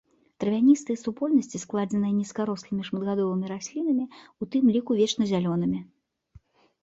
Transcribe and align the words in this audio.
Травяністыя 0.41 0.97
супольнасці 1.01 1.57
складзеныя 1.63 2.13
нізкарослымі 2.21 2.85
шматгадовымі 2.87 3.45
раслінамі, 3.53 4.05
у 4.45 4.47
тым 4.55 4.63
ліку 4.77 4.91
вечназялёнымі. 5.03 5.79